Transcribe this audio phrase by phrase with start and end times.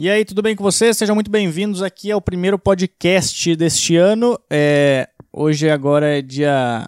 [0.00, 0.96] E aí, tudo bem com vocês?
[0.96, 4.38] Sejam muito bem-vindos aqui ao primeiro podcast deste ano.
[4.48, 6.86] É, hoje agora é dia.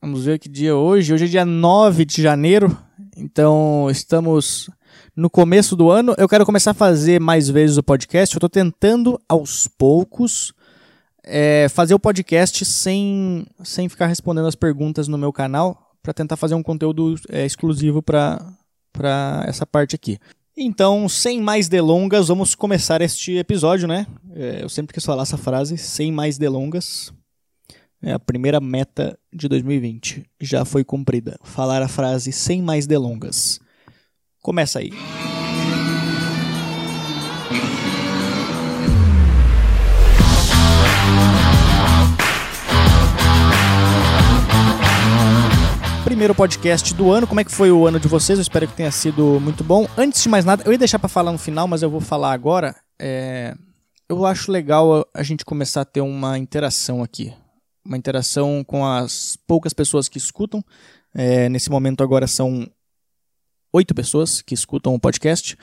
[0.00, 1.12] Vamos ver que dia é hoje.
[1.12, 2.78] Hoje é dia 9 de janeiro.
[3.16, 4.70] Então estamos
[5.16, 6.14] no começo do ano.
[6.16, 8.32] Eu quero começar a fazer mais vezes o podcast.
[8.32, 10.52] Eu estou tentando aos poucos
[11.24, 16.36] é, fazer o podcast sem, sem ficar respondendo as perguntas no meu canal para tentar
[16.36, 20.20] fazer um conteúdo é, exclusivo para essa parte aqui.
[20.56, 24.06] Então, sem mais delongas, vamos começar este episódio, né?
[24.32, 27.12] É, eu sempre quis falar essa frase, sem mais delongas.
[28.00, 31.38] É a primeira meta de 2020 já foi cumprida.
[31.42, 33.58] Falar a frase sem mais delongas.
[34.40, 34.92] Começa aí.
[46.14, 47.26] Primeiro podcast do ano.
[47.26, 48.38] Como é que foi o ano de vocês?
[48.38, 49.88] Eu espero que tenha sido muito bom.
[49.98, 52.32] Antes de mais nada, eu ia deixar para falar no final, mas eu vou falar
[52.32, 52.72] agora.
[53.00, 53.52] É...
[54.08, 57.34] Eu acho legal a gente começar a ter uma interação aqui.
[57.84, 60.64] Uma interação com as poucas pessoas que escutam.
[61.12, 61.48] É...
[61.48, 62.64] Nesse momento agora são
[63.72, 65.58] oito pessoas que escutam o podcast.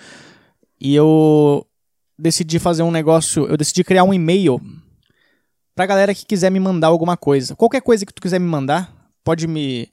[0.81, 1.65] E eu
[2.19, 4.59] decidi fazer um negócio, eu decidi criar um e-mail
[5.73, 7.55] pra galera que quiser me mandar alguma coisa.
[7.55, 9.89] Qualquer coisa que tu quiser me mandar, pode me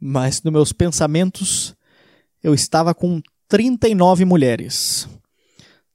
[0.02, 1.76] mas nos meus pensamentos
[2.42, 5.08] eu estava com 39 mulheres.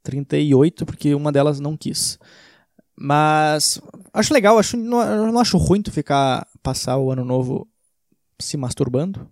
[0.04, 2.16] 38, porque uma delas não quis.
[2.96, 3.80] Mas
[4.12, 7.68] acho legal, acho, não, não acho ruim tu ficar passar o ano novo
[8.38, 9.28] se masturbando.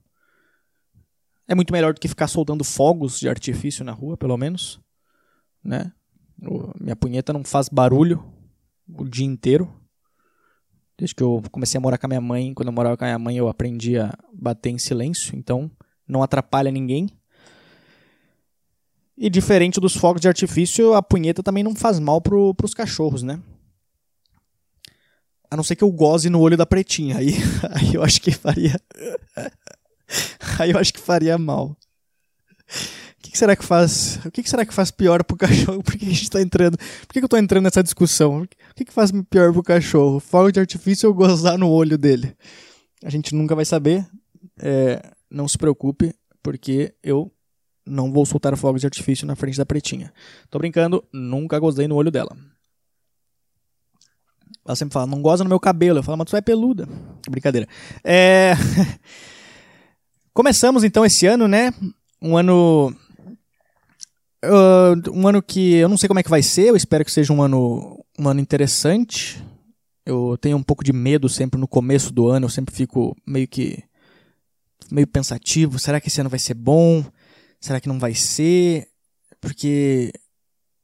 [1.47, 4.81] É muito melhor do que ficar soltando fogos de artifício na rua, pelo menos.
[5.63, 5.93] Né?
[6.81, 8.25] Minha punheta não faz barulho
[8.89, 9.73] o dia inteiro.
[10.97, 13.09] Desde que eu comecei a morar com a minha mãe, quando eu morava com a
[13.09, 15.71] minha mãe, eu aprendi a bater em silêncio, então
[16.07, 17.09] não atrapalha ninguém.
[19.17, 23.23] E diferente dos fogos de artifício, a punheta também não faz mal pro, pros cachorros,
[23.23, 23.41] né?
[25.51, 27.19] A não ser que eu goze no olho da pretinha.
[27.19, 27.35] Aí,
[27.71, 28.81] aí eu acho que faria.
[30.59, 31.77] aí eu acho que faria mal
[33.35, 34.21] que será que faz?
[34.25, 35.83] O que será que faz pior pro cachorro?
[35.83, 36.79] Por que a gente tá entrando?
[36.79, 38.43] Por que, eu tô entrando nessa discussão?
[38.43, 40.21] O que, que faz pior pro cachorro?
[40.21, 42.37] Fogo de artifício ou gozar no olho dele?
[43.05, 44.07] A gente nunca vai saber.
[44.61, 47.29] É, não se preocupe, porque eu
[47.85, 50.15] não vou soltar fogos de artifício na frente da pretinha.
[50.49, 52.37] Tô brincando, nunca gozei no olho dela.
[54.65, 55.99] Ela sempre fala, não goza no meu cabelo.
[55.99, 56.89] Eu falo, mas tu é peluda.
[57.29, 57.67] Brincadeira.
[58.05, 58.55] É...
[60.33, 61.75] Começamos então esse ano, né?
[62.23, 62.95] Um ano
[64.45, 67.11] Uh, um ano que eu não sei como é que vai ser, eu espero que
[67.13, 69.45] seja um ano, um ano interessante.
[70.07, 73.49] Eu tenho um pouco de medo sempre no começo do ano, eu sempre fico meio
[73.49, 73.83] que
[74.91, 77.05] meio pensativo, será que esse ano vai ser bom?
[77.61, 78.87] Será que não vai ser?
[79.41, 80.13] Porque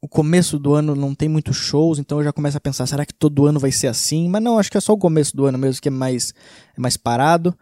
[0.00, 3.04] o começo do ano não tem muitos shows, então eu já começo a pensar, será
[3.04, 4.28] que todo ano vai ser assim?
[4.28, 6.32] Mas não, acho que é só o começo do ano mesmo que é mais,
[6.76, 7.54] é mais parado.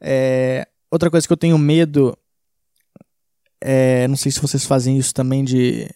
[0.00, 2.16] É, outra coisa que eu tenho medo
[3.60, 5.88] é, não sei se vocês fazem isso também de,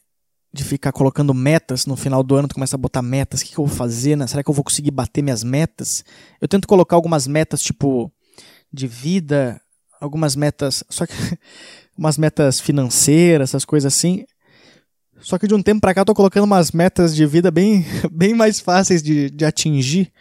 [0.53, 3.53] de ficar colocando metas no final do ano, tu começa a botar metas, o que,
[3.53, 4.27] que eu vou fazer, né?
[4.27, 6.05] será que eu vou conseguir bater minhas metas?
[6.41, 8.13] Eu tento colocar algumas metas, tipo,
[8.73, 9.61] de vida,
[10.01, 11.15] algumas metas, só que
[11.97, 14.25] umas metas financeiras, essas coisas assim.
[15.21, 17.87] Só que de um tempo pra cá eu tô colocando umas metas de vida bem,
[18.13, 20.13] bem mais fáceis de, de atingir.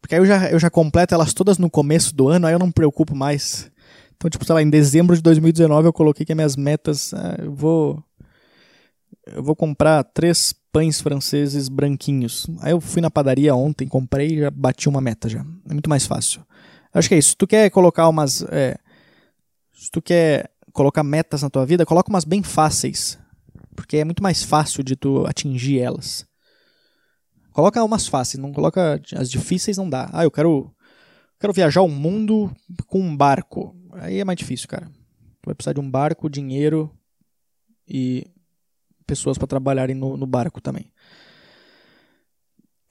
[0.00, 2.58] Porque aí eu já, eu já completo elas todas no começo do ano, aí eu
[2.58, 3.68] não me preocupo mais.
[4.16, 7.12] Então, tipo, sei lá, em dezembro de 2019 eu coloquei que as minhas metas.
[7.14, 8.02] Ah, eu vou.
[9.26, 12.46] Eu vou comprar três pães franceses branquinhos.
[12.60, 15.44] Aí eu fui na padaria ontem, comprei e já bati uma meta já.
[15.68, 16.42] É muito mais fácil.
[16.92, 17.30] Acho que é isso.
[17.30, 18.42] Se tu quer colocar umas.
[18.50, 18.78] É,
[19.72, 23.18] se tu quer colocar metas na tua vida, coloca umas bem fáceis.
[23.74, 26.26] Porque é muito mais fácil de tu atingir elas.
[27.52, 29.00] Coloca umas fáceis, não coloca.
[29.14, 30.10] As difíceis não dá.
[30.12, 30.70] Ah, eu quero.
[31.38, 32.50] Quero viajar o mundo
[32.86, 33.74] com um barco.
[34.00, 34.86] Aí é mais difícil, cara.
[34.86, 36.90] Tu vai precisar de um barco, dinheiro
[37.88, 38.26] e
[39.06, 40.90] pessoas para trabalharem no, no, barco também.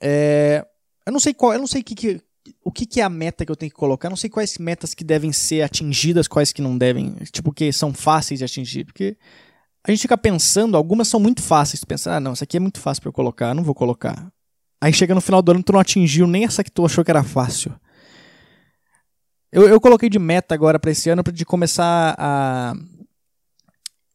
[0.00, 0.66] É,
[1.06, 2.22] eu não sei qual, eu não sei que, que,
[2.64, 4.08] o que, que é a meta que eu tenho que colocar.
[4.08, 7.72] Eu não sei quais metas que devem ser atingidas, quais que não devem, tipo que
[7.72, 9.16] são fáceis de atingir, porque
[9.86, 12.60] a gente fica pensando, algumas são muito fáceis, tu pensa, ah, não, essa aqui é
[12.60, 14.32] muito fácil para eu colocar, não vou colocar.
[14.80, 17.10] Aí chega no final do ano tu não atingiu nem essa que tu achou que
[17.10, 17.74] era fácil.
[19.56, 22.74] Eu, eu coloquei de meta agora para esse ano de começar a.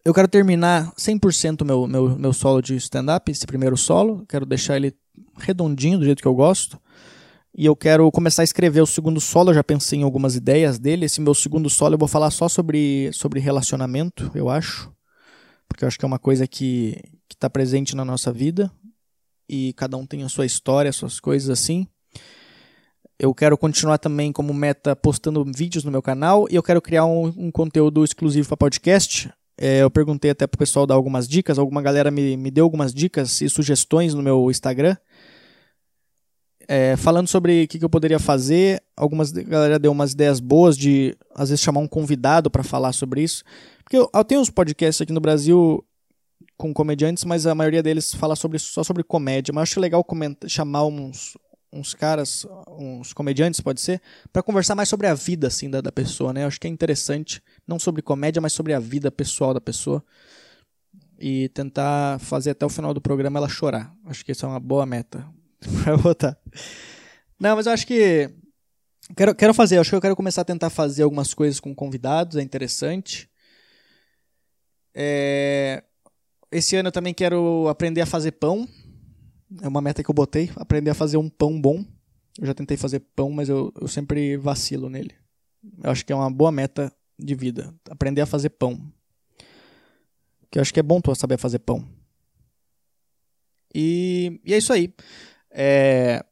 [0.06, 4.24] Eu quero terminar 100% meu, meu, meu solo de stand-up, esse primeiro solo.
[4.30, 4.96] Quero deixar ele
[5.40, 6.80] redondinho, do jeito que eu gosto.
[7.58, 9.50] E eu quero começar a escrever o segundo solo.
[9.50, 11.06] Eu já pensei em algumas ideias dele.
[11.06, 14.94] Esse meu segundo solo eu vou falar só sobre, sobre relacionamento, eu acho.
[15.68, 17.02] Porque eu acho que é uma coisa que
[17.32, 18.72] está presente na nossa vida.
[19.50, 21.88] E cada um tem a sua história, suas coisas assim.
[23.21, 27.06] Eu quero continuar também como meta postando vídeos no meu canal e eu quero criar
[27.06, 29.31] um, um conteúdo exclusivo para podcast.
[29.56, 32.91] É, eu perguntei até pro pessoal dar algumas dicas, alguma galera me, me deu algumas
[32.91, 34.97] dicas e sugestões no meu Instagram.
[36.68, 40.75] É, falando sobre o que, que, eu poderia fazer, algumas galera deu umas ideias boas
[40.75, 43.44] de às vezes chamar um convidado para falar sobre isso.
[43.83, 45.85] Porque eu, eu, tenho uns podcasts aqui no Brasil
[46.57, 49.53] com comediantes, mas a maioria deles fala sobre, só sobre comédia.
[49.53, 50.03] Mas eu acho legal
[50.47, 51.38] chamar uns,
[51.71, 54.01] uns caras, uns comediantes, pode ser,
[54.31, 56.44] para conversar mais sobre a vida assim da, da pessoa, né?
[56.44, 60.03] Eu acho que é interessante, não sobre comédia, mas sobre a vida pessoal da pessoa
[61.19, 63.95] e tentar fazer até o final do programa ela chorar.
[64.06, 65.25] Acho que isso é uma boa meta
[65.83, 66.38] para botar.
[67.39, 68.29] Não, mas eu acho que
[69.15, 72.38] quero, quero fazer, acho que eu quero começar a tentar fazer algumas coisas com convidados,
[72.38, 73.29] é interessante.
[74.94, 75.83] É...
[76.51, 78.68] Esse ano eu também quero aprender a fazer pão.
[79.59, 81.83] É uma meta que eu botei, aprender a fazer um pão bom.
[82.39, 85.13] Eu já tentei fazer pão, mas eu, eu sempre vacilo nele.
[85.83, 88.80] Eu acho que é uma boa meta de vida, aprender a fazer pão.
[90.50, 91.88] Que eu acho que é bom tu saber fazer pão.
[93.74, 94.94] E, e é isso aí.
[95.50, 96.24] É...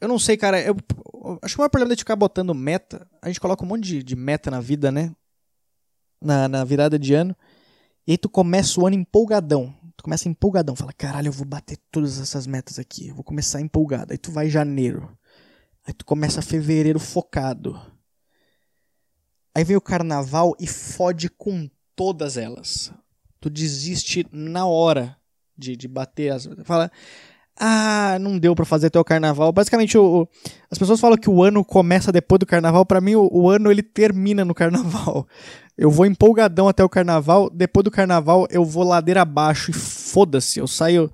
[0.00, 0.60] Eu não sei, cara.
[0.60, 0.76] Eu,
[1.42, 3.08] acho que o maior problema de ficar botando meta.
[3.22, 5.14] A gente coloca um monte de, de meta na vida, né?
[6.20, 7.36] Na, na virada de ano.
[8.06, 9.74] E aí tu começa o ano empolgadão.
[9.96, 13.08] Tu começa empolgadão, fala, caralho, eu vou bater todas essas metas aqui.
[13.08, 14.12] Eu vou começar empolgado.
[14.12, 15.16] Aí tu vai janeiro.
[15.86, 17.80] Aí tu começa fevereiro focado.
[19.54, 22.92] Aí vem o carnaval e fode com todas elas.
[23.40, 25.16] Tu desiste na hora
[25.56, 26.46] de, de bater as.
[26.64, 26.90] Fala,
[27.58, 29.50] ah, não deu para fazer até o carnaval.
[29.50, 30.28] Basicamente, o, o,
[30.70, 32.84] as pessoas falam que o ano começa depois do carnaval.
[32.84, 35.26] Para mim, o, o, ano ele termina no carnaval.
[35.76, 37.50] Eu vou empolgadão até o carnaval.
[37.50, 40.58] Depois do carnaval, eu vou ladeira abaixo e foda-se.
[40.58, 41.12] Eu saio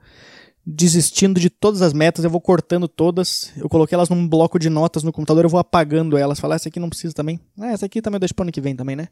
[0.65, 3.53] desistindo de todas as metas, eu vou cortando todas.
[3.57, 6.39] Eu coloquei elas num bloco de notas no computador, eu vou apagando elas.
[6.39, 7.41] Falar, ah, essa aqui não precisa também.
[7.59, 9.09] Ah, essa aqui também eu deixo pro ano que vem também, né?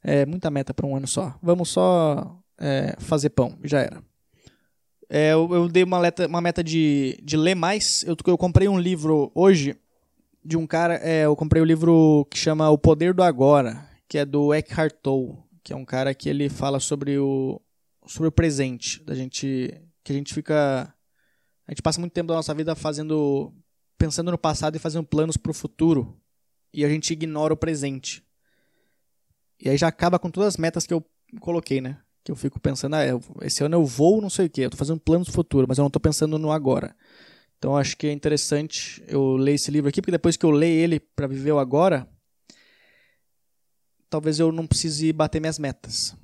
[0.00, 1.34] É muita meta para um ano só.
[1.42, 3.58] Vamos só é, fazer pão.
[3.64, 4.00] Já era.
[5.08, 8.04] É, eu, eu, dei uma, meta, uma meta de, de ler mais.
[8.04, 9.76] Eu, eu comprei um livro hoje
[10.44, 10.94] de um cara.
[10.96, 14.54] É, eu comprei o um livro que chama O Poder do Agora que é do
[14.54, 17.60] Eckhart Tolle, que é um cara que ele fala sobre o
[18.06, 20.94] sobre o presente, da gente que a gente fica
[21.66, 23.52] a gente passa muito tempo da nossa vida fazendo
[23.98, 26.16] pensando no passado e fazendo planos para o futuro
[26.72, 28.22] e a gente ignora o presente.
[29.60, 31.04] E aí já acaba com todas as metas que eu
[31.40, 32.00] coloquei, né?
[32.24, 33.04] Que eu fico pensando, ah,
[33.42, 35.82] esse ano eu vou não sei o que, eu tô fazendo planos futuro, mas eu
[35.82, 36.96] não tô pensando no agora.
[37.58, 40.70] Então acho que é interessante eu ler esse livro aqui, porque depois que eu ler
[40.70, 42.08] ele para viver o agora,
[44.08, 46.16] talvez eu não precise bater minhas metas.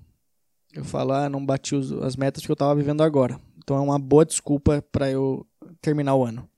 [0.73, 3.41] Eu falo, ah, não bati as metas que eu estava vivendo agora.
[3.59, 5.47] Então é uma boa desculpa para eu
[5.81, 6.49] terminar o ano.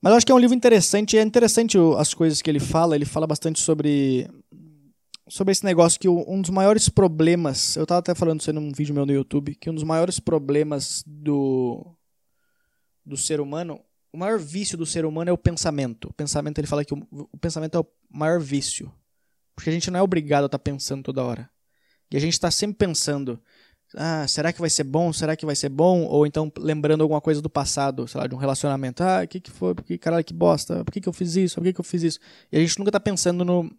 [0.00, 1.18] Mas acho que é um livro interessante.
[1.18, 2.94] É interessante as coisas que ele fala.
[2.94, 4.28] Ele fala bastante sobre
[5.28, 8.94] sobre esse negócio que um dos maiores problemas, eu estava até falando isso num vídeo
[8.94, 11.94] meu no YouTube, que um dos maiores problemas do
[13.04, 13.80] do ser humano,
[14.12, 16.08] o maior vício do ser humano é o pensamento.
[16.08, 18.92] O pensamento, ele fala que o, o pensamento é o maior vício.
[19.54, 21.48] Porque a gente não é obrigado a estar tá pensando toda hora.
[22.10, 23.40] E a gente está sempre pensando
[23.94, 25.12] ah, será que vai ser bom?
[25.12, 26.04] Será que vai ser bom?
[26.04, 29.02] Ou então lembrando alguma coisa do passado, sei lá, de um relacionamento.
[29.02, 29.74] Ah, o que, que foi?
[29.76, 30.84] Que, caralho, que bosta?
[30.84, 31.56] Por que, que eu fiz isso?
[31.56, 32.18] Por que, que eu fiz isso?
[32.50, 33.70] E a gente nunca tá pensando no,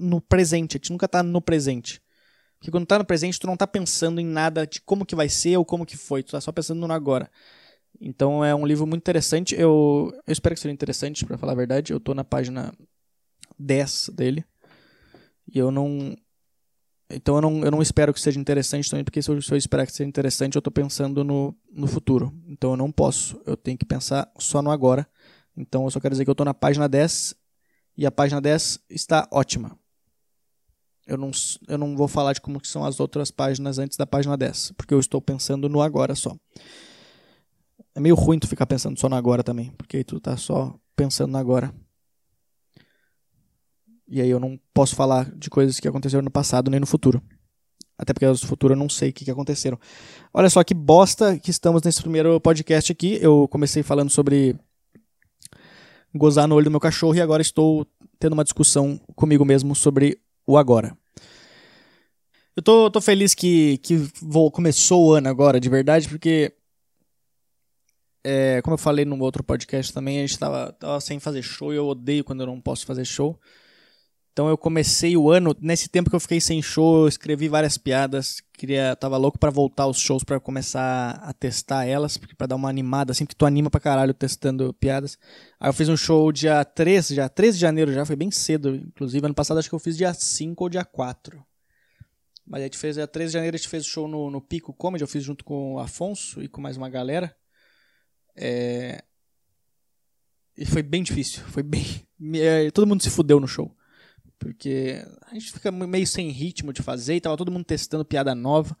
[0.00, 2.02] no presente, a gente nunca tá no presente.
[2.58, 5.28] Porque quando tá no presente, tu não tá pensando em nada de como que vai
[5.28, 7.30] ser ou como que foi, tu tá só pensando no agora.
[8.00, 9.54] Então é um livro muito interessante.
[9.54, 11.92] Eu, eu espero que seja interessante, para falar a verdade.
[11.92, 12.72] Eu tô na página
[13.58, 14.44] 10 dele.
[15.52, 16.16] E eu não.
[17.10, 19.58] Então eu não, eu não espero que seja interessante também, porque se eu, se eu
[19.58, 22.32] esperar que seja interessante, eu tô pensando no, no futuro.
[22.46, 23.40] Então eu não posso.
[23.46, 25.06] Eu tenho que pensar só no agora.
[25.56, 27.34] Então eu só quero dizer que eu tô na página 10
[27.96, 29.79] e a página 10 está ótima.
[31.10, 31.32] Eu não,
[31.66, 34.94] eu não vou falar de como são as outras páginas antes da página 10, porque
[34.94, 36.36] eu estou pensando no agora só.
[37.96, 40.72] É meio ruim tu ficar pensando só no agora também, porque aí tu tá só
[40.94, 41.74] pensando no agora.
[44.06, 47.20] E aí eu não posso falar de coisas que aconteceram no passado nem no futuro.
[47.98, 49.80] Até porque no futuro eu não sei o que, que aconteceram.
[50.32, 53.18] Olha só que bosta que estamos nesse primeiro podcast aqui.
[53.20, 54.56] Eu comecei falando sobre
[56.14, 57.84] gozar no olho do meu cachorro e agora estou
[58.16, 60.96] tendo uma discussão comigo mesmo sobre o agora.
[62.56, 66.52] Eu tô, tô feliz que, que vou, começou o ano agora, de verdade, porque.
[68.22, 71.72] É, como eu falei no outro podcast também, a gente tava, tava sem fazer show
[71.72, 73.38] e eu odeio quando eu não posso fazer show.
[74.32, 77.76] Então eu comecei o ano, nesse tempo que eu fiquei sem show, eu escrevi várias
[77.76, 82.56] piadas, queria, tava louco para voltar aos shows para começar a testar elas, para dar
[82.56, 85.18] uma animada assim, que tu anima pra caralho testando piadas.
[85.58, 88.74] Aí eu fiz um show dia 3, já 13 de janeiro já, foi bem cedo,
[88.74, 91.44] inclusive ano passado acho que eu fiz dia 5 ou dia 4.
[92.50, 94.40] Mas a gente fez, dia 13 de janeiro a gente fez o show no, no
[94.40, 97.32] Pico Comedy, eu fiz junto com o Afonso e com mais uma galera.
[98.36, 99.04] É...
[100.56, 101.84] E foi bem difícil, foi bem...
[102.34, 103.72] É, todo mundo se fudeu no show.
[104.36, 108.34] Porque a gente fica meio sem ritmo de fazer e tava todo mundo testando piada
[108.34, 108.76] nova.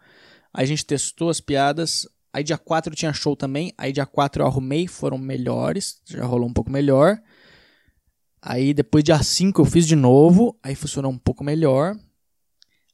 [0.52, 2.08] Aí a gente testou as piadas.
[2.32, 3.72] Aí dia 4 tinha show também.
[3.78, 6.02] Aí dia 4 eu arrumei, foram melhores.
[6.06, 7.22] Já rolou um pouco melhor.
[8.42, 10.58] Aí depois dia 5 eu fiz de novo.
[10.60, 11.94] Aí funcionou um pouco melhor.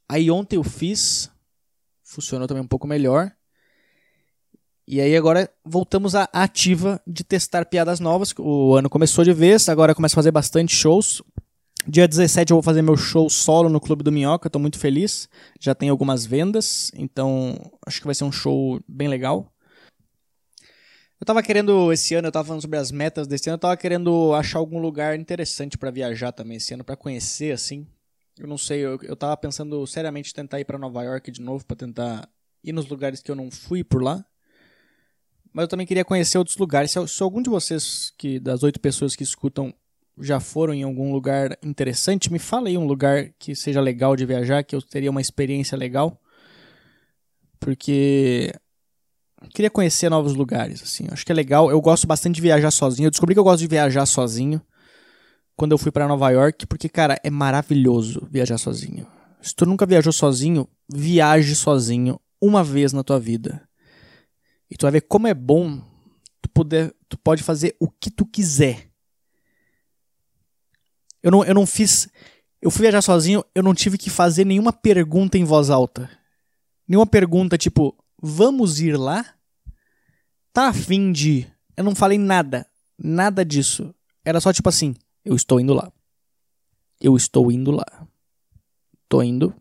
[0.09, 1.29] Aí ontem eu fiz.
[2.03, 3.31] Funcionou também um pouco melhor.
[4.87, 8.33] E aí agora voltamos à ativa de testar piadas novas.
[8.37, 11.21] O ano começou de vez, agora começa a fazer bastante shows.
[11.85, 15.27] Dia 17 eu vou fazer meu show solo no Clube do Minhoca, tô muito feliz.
[15.59, 19.53] Já tem algumas vendas, então acho que vai ser um show bem legal.
[21.19, 23.75] Eu tava querendo, esse ano, eu tava falando sobre as metas desse ano, eu tava
[23.75, 27.87] querendo achar algum lugar interessante para viajar também esse ano, para conhecer, assim.
[28.39, 31.65] Eu não sei, eu, eu tava pensando seriamente tentar ir para Nova York de novo,
[31.65, 32.29] para tentar
[32.63, 34.25] ir nos lugares que eu não fui por lá.
[35.51, 36.91] Mas eu também queria conhecer outros lugares.
[36.91, 39.73] Se, se algum de vocês, que das oito pessoas que escutam,
[40.19, 44.25] já foram em algum lugar interessante, me fala aí um lugar que seja legal de
[44.25, 46.21] viajar, que eu teria uma experiência legal.
[47.59, 48.53] Porque
[49.53, 51.07] queria conhecer novos lugares, assim.
[51.11, 51.71] Acho que é legal.
[51.71, 53.07] Eu gosto bastante de viajar sozinho.
[53.07, 54.61] Eu descobri que eu gosto de viajar sozinho
[55.57, 59.05] quando eu fui para Nova York, porque cara, é maravilhoso viajar sozinho.
[59.41, 63.67] Se tu nunca viajou sozinho, viaje sozinho uma vez na tua vida.
[64.71, 65.81] E tu vai ver como é bom
[66.41, 68.87] tu poder, tu pode fazer o que tu quiser
[71.27, 72.07] eu não, eu não fiz.
[72.61, 76.09] Eu fui viajar sozinho, eu não tive que fazer nenhuma pergunta em voz alta.
[76.87, 79.25] Nenhuma pergunta tipo, vamos ir lá?
[80.53, 81.45] Tá afim de.
[81.75, 82.65] Eu não falei nada.
[82.97, 83.93] Nada disso.
[84.23, 84.95] Era só tipo assim,
[85.27, 85.91] eu estou indo lá.
[87.01, 87.85] Eu estou indo lá.
[89.09, 89.53] Tô indo.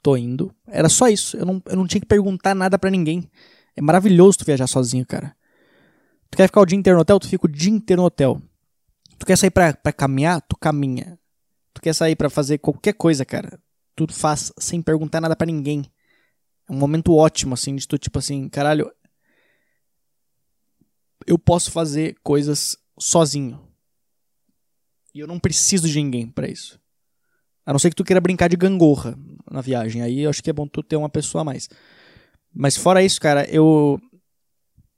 [0.00, 0.54] Tô indo.
[0.64, 1.36] Era só isso.
[1.36, 3.28] Eu não, eu não tinha que perguntar nada para ninguém.
[3.74, 5.36] É maravilhoso tu viajar sozinho, cara.
[6.30, 7.18] Tu quer ficar o dia inteiro no hotel?
[7.18, 8.40] Tu fica o dia inteiro no hotel.
[9.18, 10.40] Tu quer sair pra, pra caminhar?
[10.42, 11.18] Tu caminha.
[11.74, 13.60] Tu quer sair para fazer qualquer coisa, cara?
[13.96, 15.84] Tu faz sem perguntar nada para ninguém.
[16.68, 18.88] É um momento ótimo, assim, de tu, tipo assim, caralho.
[21.26, 23.67] Eu posso fazer coisas sozinho.
[25.14, 26.78] E eu não preciso de ninguém para isso.
[27.64, 29.18] A não ser que tu queira brincar de gangorra
[29.50, 30.02] na viagem.
[30.02, 31.68] Aí eu acho que é bom tu ter uma pessoa a mais.
[32.54, 34.00] Mas fora isso, cara, eu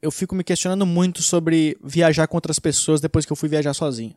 [0.03, 3.75] eu fico me questionando muito sobre viajar com outras pessoas depois que eu fui viajar
[3.75, 4.15] sozinho.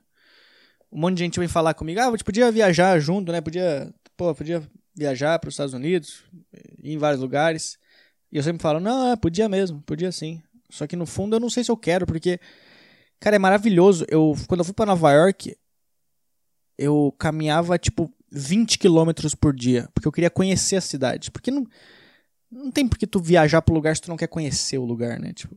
[0.91, 3.41] Um monte de gente vem falar comigo, ah, gente podia viajar junto, né?
[3.41, 4.63] Podia, pô, podia
[4.95, 6.23] viajar para os Estados Unidos,
[6.81, 7.77] ir em vários lugares.
[8.31, 10.41] E eu sempre falo, não, é, podia mesmo, podia sim.
[10.69, 12.39] Só que no fundo eu não sei se eu quero, porque,
[13.19, 14.05] cara, é maravilhoso.
[14.07, 15.55] Eu, quando eu fui para Nova York,
[16.77, 21.31] eu caminhava tipo 20 quilômetros por dia, porque eu queria conhecer a cidade.
[21.31, 21.65] Porque não,
[22.51, 25.19] não tem por que tu viajar para lugar se tu não quer conhecer o lugar,
[25.19, 25.33] né?
[25.33, 25.55] Tipo,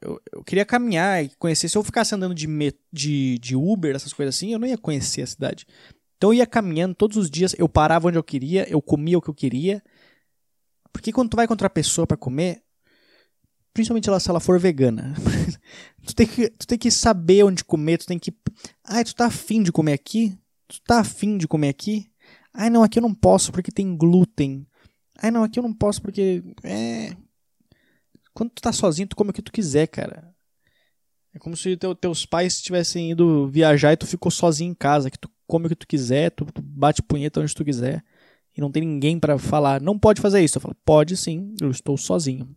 [0.00, 1.68] eu, eu queria caminhar e conhecer.
[1.68, 2.46] Se eu ficasse andando de,
[2.92, 5.66] de, de Uber, essas coisas assim, eu não ia conhecer a cidade.
[6.16, 9.22] Então eu ia caminhando todos os dias, eu parava onde eu queria, eu comia o
[9.22, 9.82] que eu queria,
[10.92, 12.62] Porque quando tu vai contra a pessoa para comer,
[13.72, 15.14] principalmente ela, se ela for vegana,
[16.06, 18.34] tu, tem que, tu tem que saber onde comer, tu tem que.
[18.84, 20.36] Ai, tu tá afim de comer aqui?
[20.68, 22.10] Tu tá afim de comer aqui?
[22.52, 24.66] Ai, não, aqui eu não posso porque tem glúten.
[25.22, 26.42] Ai, não, aqui eu não posso porque.
[26.64, 27.16] É.
[28.32, 30.34] Quando tu tá sozinho, tu come o que tu quiser, cara.
[31.32, 35.10] É como se teu, teus pais tivessem ido viajar e tu ficou sozinho em casa,
[35.10, 38.04] que tu come o que tu quiser, tu, tu bate punheta onde tu quiser.
[38.56, 40.58] E não tem ninguém para falar, não pode fazer isso.
[40.58, 42.48] Eu falo, pode sim, eu estou sozinho.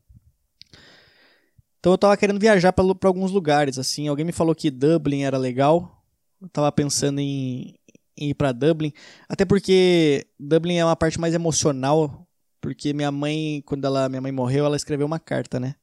[1.83, 4.07] Então eu tava querendo viajar para alguns lugares, assim.
[4.07, 6.01] Alguém me falou que Dublin era legal.
[6.41, 7.75] Eu tava pensando em,
[8.17, 8.93] em ir para Dublin.
[9.27, 12.25] Até porque Dublin é uma parte mais emocional.
[12.61, 15.75] Porque minha mãe, quando ela, minha mãe morreu, ela escreveu uma carta, né?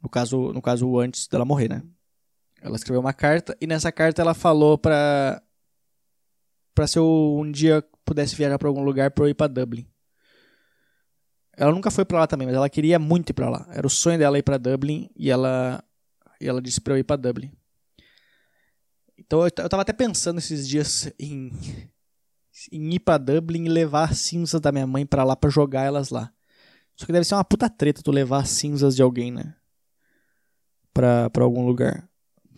[0.00, 1.82] No caso, no caso antes dela morrer, né?
[2.62, 5.42] Ela escreveu uma carta e nessa carta ela falou pra
[6.76, 9.84] para se eu um dia pudesse viajar para algum lugar para eu ir para Dublin.
[11.56, 13.66] Ela nunca foi para lá também, mas ela queria muito ir para lá.
[13.70, 15.82] Era o sonho dela ir para Dublin e ela
[16.40, 17.52] e ela disse para eu ir para Dublin.
[19.16, 21.50] Então eu, eu tava até pensando esses dias em
[22.70, 25.82] em ir para Dublin e levar as cinzas da minha mãe para lá para jogar
[25.82, 26.32] elas lá.
[26.96, 29.54] Só que deve ser uma puta treta tu levar as cinzas de alguém, né?
[30.92, 32.08] Pra, pra algum lugar.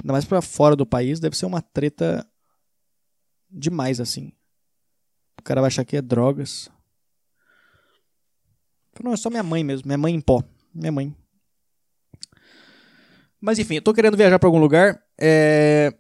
[0.03, 2.27] Ainda mais pra fora do país, deve ser uma treta
[3.51, 4.33] demais, assim.
[5.41, 6.71] O cara vai achar que é drogas.
[9.03, 9.87] Não, é só minha mãe mesmo.
[9.87, 10.43] Minha mãe em pó.
[10.75, 11.15] Minha mãe.
[13.41, 15.03] Mas enfim, eu tô querendo viajar para algum lugar.
[15.19, 15.93] É...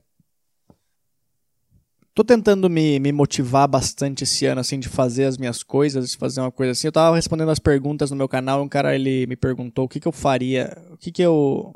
[2.15, 6.17] Tô tentando me, me motivar bastante esse ano, assim, de fazer as minhas coisas, de
[6.17, 6.87] fazer uma coisa assim.
[6.87, 10.00] Eu tava respondendo as perguntas no meu canal, um cara, ele me perguntou o que
[10.00, 11.75] que eu faria, o que que eu...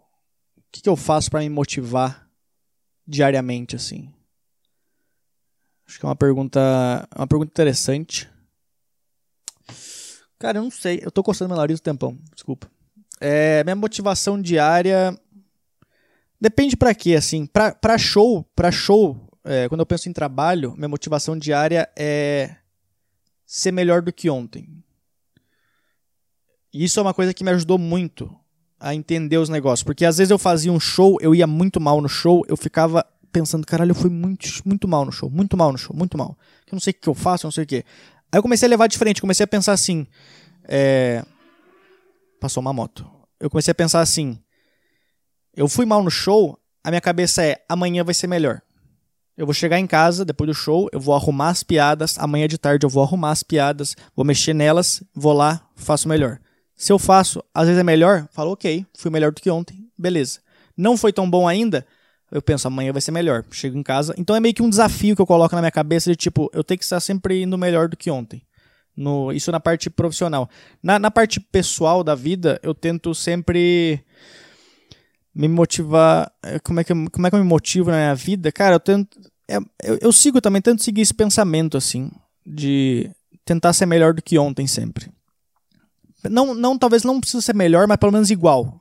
[0.57, 2.31] O que que eu faço para me motivar
[3.07, 4.09] diariamente, assim.
[5.87, 8.31] Acho que é uma pergunta, uma pergunta interessante.
[10.41, 11.01] Cara, eu não sei.
[11.03, 12.19] Eu tô coçando meu nariz o tempão.
[12.35, 12.69] Desculpa.
[13.21, 15.17] É, minha motivação diária
[16.41, 17.45] depende para quê, assim.
[17.45, 22.57] Pra, pra show, pra show, é, quando eu penso em trabalho, minha motivação diária é
[23.45, 24.83] ser melhor do que ontem.
[26.73, 28.35] E isso é uma coisa que me ajudou muito
[28.79, 32.01] a entender os negócios, porque às vezes eu fazia um show, eu ia muito mal
[32.01, 35.71] no show, eu ficava pensando, caralho, eu fui muito, muito mal no show, muito mal
[35.71, 36.39] no show, muito mal.
[36.67, 37.85] Eu não sei o que eu faço, eu não sei o que.
[38.33, 40.07] Aí eu comecei a levar de frente, comecei a pensar assim.
[40.65, 41.25] É...
[42.41, 43.09] Passou uma moto.
[43.39, 44.39] Eu comecei a pensar assim.
[45.55, 48.63] Eu fui mal no show, a minha cabeça é amanhã vai ser melhor.
[49.37, 52.59] Eu vou chegar em casa depois do show, eu vou arrumar as piadas, amanhã de
[52.59, 56.39] tarde eu vou arrumar as piadas, vou mexer nelas, vou lá, faço melhor.
[56.77, 60.41] Se eu faço, às vezes é melhor, falo, ok, fui melhor do que ontem, beleza.
[60.77, 61.87] Não foi tão bom ainda,
[62.31, 63.45] eu penso, amanhã vai ser melhor.
[63.51, 64.15] Chego em casa.
[64.17, 66.63] Então é meio que um desafio que eu coloco na minha cabeça de tipo, eu
[66.63, 68.43] tenho que estar sempre indo melhor do que ontem.
[68.97, 70.49] No, isso na parte profissional.
[70.83, 74.05] Na, na parte pessoal da vida, eu tento sempre
[75.35, 76.31] me motivar.
[76.43, 78.53] Eh, como é que, como é que eu me motivo na minha vida?
[78.53, 79.19] Cara, eu tento.
[79.49, 82.11] É, eu, eu sigo também, tento seguir esse pensamento, assim,
[82.47, 83.11] de
[83.45, 85.11] tentar ser melhor do que ontem sempre.
[86.29, 88.81] Não, não, talvez não precisa ser melhor, mas pelo menos igual.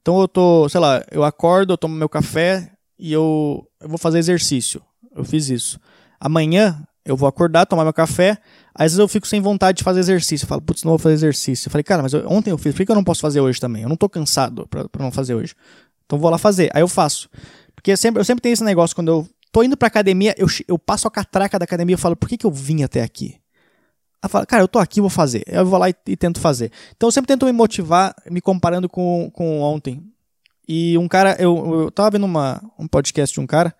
[0.00, 3.98] Então eu tô, sei lá, eu acordo, eu tomo meu café, e eu, eu vou
[3.98, 4.80] fazer exercício.
[5.12, 5.80] Eu fiz isso.
[6.20, 8.38] Amanhã eu vou acordar, tomar meu café.
[8.72, 10.44] Às vezes eu fico sem vontade de fazer exercício.
[10.44, 11.66] Eu falo, putz, não vou fazer exercício.
[11.66, 13.60] Eu falei, cara, mas eu, ontem eu fiz, por que eu não posso fazer hoje
[13.60, 13.82] também?
[13.82, 15.56] Eu não tô cansado pra, não fazer hoje.
[16.06, 16.70] Então vou lá fazer.
[16.72, 17.28] Aí eu faço.
[17.74, 20.46] Porque eu sempre, eu sempre tenho esse negócio, quando eu tô indo pra academia, eu,
[20.68, 23.34] eu passo a catraca da academia e falo, por que, que eu vim até aqui?
[24.22, 25.42] Eu falo, cara, eu tô aqui, vou fazer.
[25.48, 26.70] Eu vou lá e, e, tento fazer.
[26.96, 30.00] Então eu sempre tento me motivar, me comparando com, com ontem.
[30.66, 33.74] E um cara, eu, eu tava vendo uma, um podcast de um cara,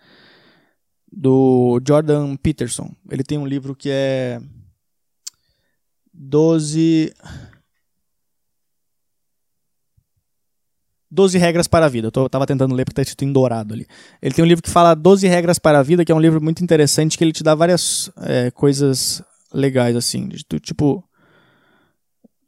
[1.10, 2.90] do Jordan Peterson.
[3.10, 4.40] Ele tem um livro que é
[6.12, 7.12] 12.
[11.10, 12.08] 12 regras para a vida.
[12.08, 13.86] Eu tô, tava tentando ler porque tá escrito em dourado ali.
[14.20, 16.42] Ele tem um livro que fala 12 regras para a vida, que é um livro
[16.42, 20.28] muito interessante, que ele te dá várias é, coisas legais, assim.
[20.62, 21.04] Tipo,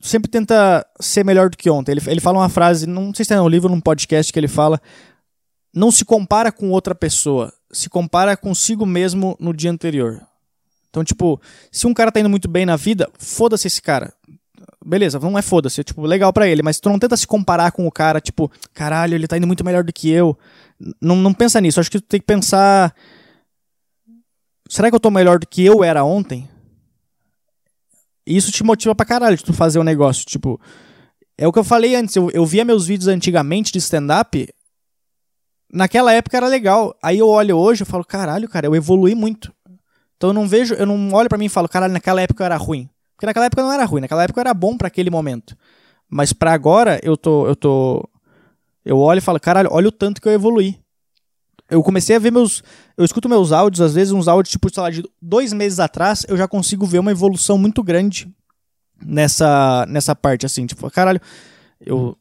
[0.05, 1.93] sempre tenta ser melhor do que ontem.
[1.93, 4.39] Ele, ele fala uma frase, não sei se é no livro ou num podcast que
[4.39, 4.81] ele fala:
[5.75, 10.21] não se compara com outra pessoa, se compara consigo mesmo no dia anterior.
[10.91, 11.41] Então, tipo,
[11.73, 14.13] se um cara tá indo muito bem na vida, foda-se esse cara.
[14.85, 17.73] Beleza, não é foda-se, é, tipo, legal para ele, mas tu não tenta se comparar
[17.73, 20.39] com o cara, tipo, caralho, ele tá indo muito melhor do que eu.
[21.01, 22.95] Não, não pensa nisso, acho que tu tem que pensar.
[24.69, 26.49] Será que eu tô melhor do que eu era ontem?
[28.27, 30.25] Isso te motiva pra caralho de tu fazer um negócio.
[30.25, 30.61] Tipo,
[31.37, 32.17] é o que eu falei antes.
[32.17, 34.49] Eu, eu via meus vídeos antigamente de stand-up.
[35.73, 36.97] Naquela época era legal.
[37.03, 39.53] Aí eu olho hoje e falo, caralho, cara, eu evolui muito.
[40.17, 42.47] Então eu não vejo, eu não olho para mim e falo, caralho, naquela época eu
[42.47, 42.89] era ruim.
[43.15, 45.57] Porque naquela época não era ruim, naquela época era bom para aquele momento.
[46.09, 48.09] Mas para agora, eu tô, eu tô.
[48.85, 50.79] Eu olho e falo, caralho, olha o tanto que eu evoluí.
[51.71, 52.63] Eu comecei a ver meus.
[52.97, 56.25] Eu escuto meus áudios, às vezes, uns áudios, tipo, sei lá, de dois meses atrás,
[56.29, 58.29] eu já consigo ver uma evolução muito grande
[59.03, 60.67] nessa, nessa parte, assim.
[60.67, 61.21] Tipo, caralho,
[61.81, 62.17] eu.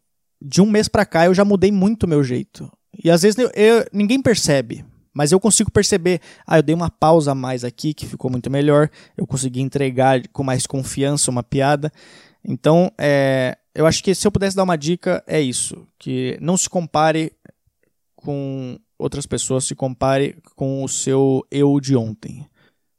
[0.46, 2.70] De um mês pra cá, eu já mudei muito o meu jeito.
[3.02, 4.84] E às vezes eu, eu, ninguém percebe.
[5.14, 8.50] Mas eu consigo perceber, ah, eu dei uma pausa a mais aqui, que ficou muito
[8.50, 8.90] melhor.
[9.16, 11.92] Eu consegui entregar com mais confiança uma piada.
[12.44, 15.88] Então, é, eu acho que se eu pudesse dar uma dica, é isso.
[16.00, 17.32] Que não se compare
[18.16, 22.46] com outras pessoas, se compare com o seu eu de ontem.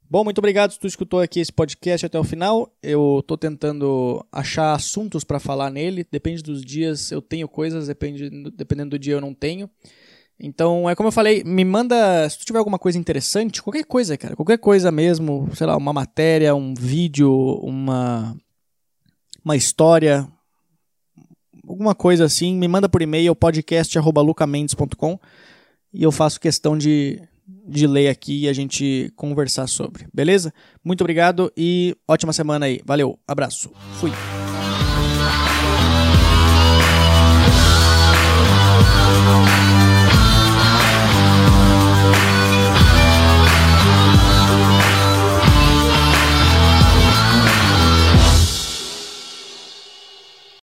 [0.08, 2.72] Bom, muito obrigado se tu escutou aqui esse podcast até o final.
[2.82, 6.06] Eu estou tentando achar assuntos para falar nele.
[6.10, 9.68] Depende dos dias, eu tenho coisas, depende, dependendo do dia eu não tenho.
[10.38, 14.16] Então, é como eu falei, me manda, se tu tiver alguma coisa interessante, qualquer coisa,
[14.16, 18.36] cara, qualquer coisa mesmo, sei lá, uma matéria, um vídeo, uma
[19.44, 20.26] uma história,
[21.68, 25.18] alguma coisa assim, me manda por e-mail podcast@lucamendes.com
[25.94, 30.52] e eu faço questão de, de ler aqui e a gente conversar sobre, beleza?
[30.84, 32.80] Muito obrigado e ótima semana aí.
[32.84, 34.10] Valeu, abraço, fui.